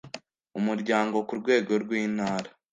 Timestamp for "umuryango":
0.59-1.17